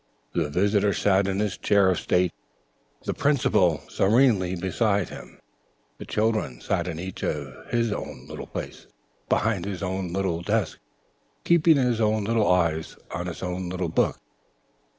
[0.33, 2.33] The visitor sat stolidly in the chair of state,
[3.03, 5.37] the Principal sat serenely beside him,
[5.99, 8.87] the children sat each in his own little place,
[9.29, 10.79] behind his own little desk,
[11.43, 14.17] keeping his own little eyes on his own little book.